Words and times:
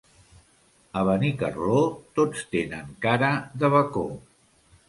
A 1.01 1.03
Benicarló 1.09 1.83
tots 2.21 2.43
tenen 2.57 2.91
cara 3.07 3.31
de 3.65 3.73
bacó. 3.79 4.09